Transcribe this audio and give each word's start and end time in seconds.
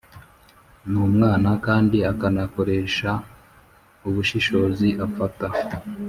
N 0.91 0.93
umwana 1.07 1.49
kandi 1.65 1.97
akanakoresha 2.11 3.11
ubushishozi 4.07 4.87
afata 5.05 5.47